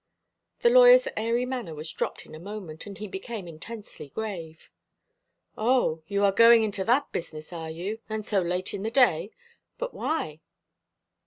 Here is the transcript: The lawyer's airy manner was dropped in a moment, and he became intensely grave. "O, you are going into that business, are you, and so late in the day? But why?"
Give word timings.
The 0.61 0.71
lawyer's 0.71 1.07
airy 1.15 1.45
manner 1.45 1.75
was 1.75 1.91
dropped 1.91 2.25
in 2.25 2.33
a 2.33 2.39
moment, 2.39 2.87
and 2.87 2.97
he 2.97 3.07
became 3.07 3.47
intensely 3.47 4.09
grave. 4.09 4.71
"O, 5.55 6.01
you 6.07 6.23
are 6.23 6.31
going 6.31 6.63
into 6.63 6.83
that 6.85 7.11
business, 7.11 7.53
are 7.53 7.69
you, 7.69 7.99
and 8.09 8.25
so 8.25 8.41
late 8.41 8.73
in 8.73 8.81
the 8.81 8.89
day? 8.89 9.29
But 9.77 9.93
why?" 9.93 10.41